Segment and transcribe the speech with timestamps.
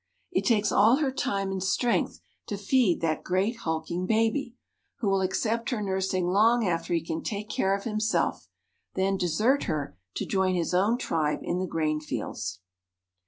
[0.31, 4.55] It takes all her time and strength to feed that great hulking baby,
[4.97, 8.47] who will accept her nursing long after he can take care of himself,
[8.95, 12.61] then desert her to join his own tribe in the grain fields."